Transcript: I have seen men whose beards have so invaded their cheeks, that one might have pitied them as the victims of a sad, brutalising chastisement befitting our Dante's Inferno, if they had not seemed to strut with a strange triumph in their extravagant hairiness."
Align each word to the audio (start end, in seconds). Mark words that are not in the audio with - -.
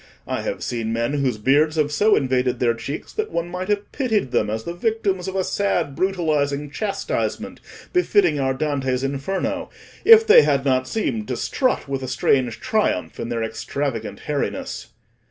I 0.25 0.41
have 0.41 0.63
seen 0.63 0.91
men 0.91 1.13
whose 1.13 1.37
beards 1.37 1.75
have 1.75 1.91
so 1.91 2.15
invaded 2.15 2.57
their 2.59 2.73
cheeks, 2.73 3.13
that 3.13 3.29
one 3.29 3.49
might 3.49 3.67
have 3.67 3.91
pitied 3.91 4.31
them 4.31 4.49
as 4.49 4.63
the 4.63 4.73
victims 4.73 5.27
of 5.27 5.35
a 5.35 5.43
sad, 5.43 5.95
brutalising 5.95 6.71
chastisement 6.71 7.59
befitting 7.93 8.39
our 8.39 8.55
Dante's 8.55 9.03
Inferno, 9.03 9.69
if 10.03 10.25
they 10.25 10.41
had 10.41 10.65
not 10.65 10.87
seemed 10.87 11.27
to 11.27 11.37
strut 11.37 11.87
with 11.87 12.01
a 12.01 12.07
strange 12.07 12.59
triumph 12.59 13.19
in 13.19 13.29
their 13.29 13.43
extravagant 13.43 14.21
hairiness." 14.21 14.87